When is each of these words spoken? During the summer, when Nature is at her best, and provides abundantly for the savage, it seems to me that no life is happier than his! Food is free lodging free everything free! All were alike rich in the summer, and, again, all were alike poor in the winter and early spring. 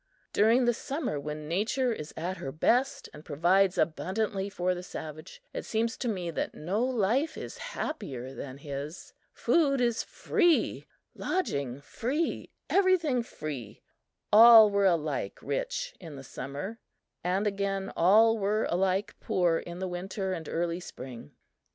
During 0.33 0.65
the 0.65 0.73
summer, 0.73 1.19
when 1.19 1.47
Nature 1.47 1.93
is 1.93 2.11
at 2.17 2.37
her 2.37 2.51
best, 2.51 3.07
and 3.13 3.23
provides 3.23 3.77
abundantly 3.77 4.49
for 4.49 4.73
the 4.73 4.81
savage, 4.81 5.43
it 5.53 5.63
seems 5.63 5.95
to 5.97 6.07
me 6.07 6.31
that 6.31 6.55
no 6.55 6.83
life 6.83 7.37
is 7.37 7.59
happier 7.59 8.33
than 8.33 8.57
his! 8.57 9.13
Food 9.31 9.79
is 9.79 10.01
free 10.01 10.87
lodging 11.13 11.81
free 11.81 12.49
everything 12.67 13.21
free! 13.21 13.83
All 14.33 14.71
were 14.71 14.87
alike 14.87 15.37
rich 15.39 15.93
in 15.99 16.15
the 16.15 16.23
summer, 16.23 16.79
and, 17.23 17.45
again, 17.45 17.93
all 17.95 18.39
were 18.39 18.63
alike 18.71 19.13
poor 19.19 19.59
in 19.59 19.77
the 19.77 19.87
winter 19.87 20.33
and 20.33 20.49
early 20.49 20.79
spring. 20.79 21.35